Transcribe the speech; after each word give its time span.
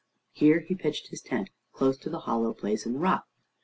Here 0.31 0.61
he 0.61 0.73
pitched 0.73 1.09
his 1.09 1.21
tent, 1.21 1.51
close 1.73 1.95
to 1.99 2.09
the 2.09 2.21
hollow 2.21 2.53
place 2.55 2.87
in 2.87 2.93
the 2.93 2.99
rock. 2.99 3.27